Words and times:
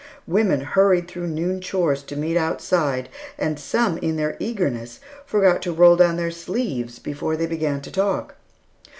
Women 0.25 0.61
hurried 0.61 1.07
through 1.07 1.27
noon 1.27 1.61
chores 1.61 2.01
to 2.05 2.15
meet 2.15 2.35
outside, 2.35 3.07
and 3.37 3.59
some 3.59 3.99
in 3.99 4.15
their 4.15 4.35
eagerness 4.39 4.99
forgot 5.27 5.61
to 5.61 5.71
roll 5.73 5.95
down 5.95 6.15
their 6.17 6.31
sleeves 6.31 6.97
before 6.97 7.37
they 7.37 7.45
began 7.45 7.81
to 7.81 7.91
talk. 7.91 8.33